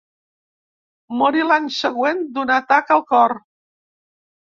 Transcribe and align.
Morí 1.19 1.43
l’any 1.49 1.67
següent 1.75 2.23
d’un 2.37 2.53
atac 2.55 2.89
al 2.97 3.05
cor. 3.13 3.35